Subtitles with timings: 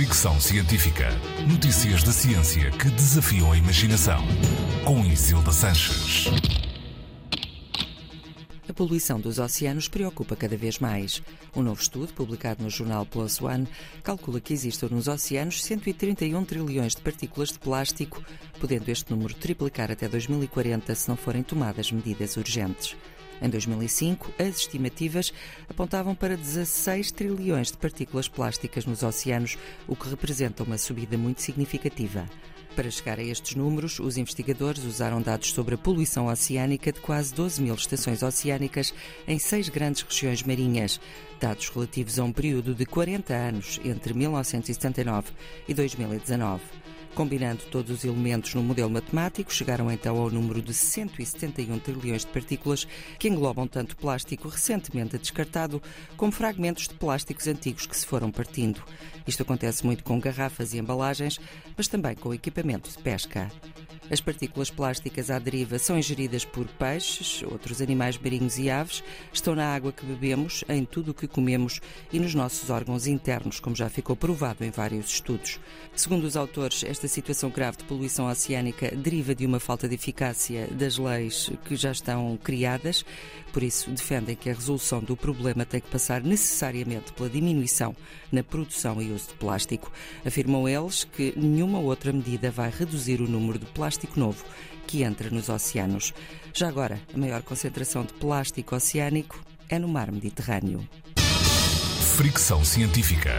[0.00, 1.10] Fricção Científica.
[1.46, 4.24] Notícias da ciência que desafiam a imaginação.
[4.82, 6.24] Com Isilda Sanches.
[8.66, 11.22] A poluição dos oceanos preocupa cada vez mais.
[11.54, 13.68] Um novo estudo, publicado no jornal Plus One,
[14.02, 18.24] calcula que existem nos oceanos 131 trilhões de partículas de plástico,
[18.58, 22.96] podendo este número triplicar até 2040 se não forem tomadas medidas urgentes.
[23.42, 25.32] Em 2005, as estimativas
[25.68, 29.56] apontavam para 16 trilhões de partículas plásticas nos oceanos,
[29.88, 32.28] o que representa uma subida muito significativa.
[32.80, 37.34] Para chegar a estes números, os investigadores usaram dados sobre a poluição oceânica de quase
[37.34, 38.94] 12 mil estações oceânicas
[39.28, 40.98] em seis grandes regiões marinhas,
[41.38, 45.28] dados relativos a um período de 40 anos entre 1979
[45.68, 46.62] e 2019.
[47.14, 52.28] Combinando todos os elementos no modelo matemático, chegaram então ao número de 171 trilhões de
[52.28, 52.86] partículas
[53.18, 55.82] que englobam tanto plástico recentemente descartado
[56.16, 58.82] como fragmentos de plásticos antigos que se foram partindo.
[59.26, 61.40] Isto acontece muito com garrafas e embalagens,
[61.76, 62.32] mas também com
[62.70, 63.50] equipamento de pesca.
[64.10, 69.54] As partículas plásticas à deriva são ingeridas por peixes, outros animais marinhos e aves, estão
[69.54, 71.80] na água que bebemos, em tudo o que comemos
[72.12, 75.60] e nos nossos órgãos internos, como já ficou provado em vários estudos.
[75.94, 80.66] Segundo os autores, esta situação grave de poluição oceânica deriva de uma falta de eficácia
[80.72, 83.04] das leis que já estão criadas,
[83.52, 87.94] por isso defendem que a resolução do problema tem que passar necessariamente pela diminuição
[88.32, 89.92] na produção e uso de plástico.
[90.24, 94.44] Afirmam eles que nenhuma outra medida vai reduzir o número de plástico novo
[94.86, 96.12] que entra nos oceanos.
[96.52, 100.86] Já agora, a maior concentração de plástico oceânico é no mar Mediterrâneo.
[102.16, 103.30] Fricção científica.